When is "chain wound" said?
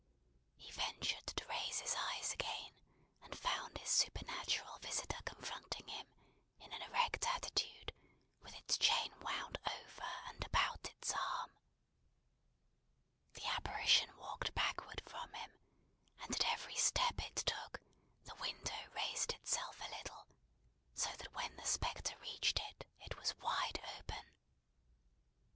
8.79-9.59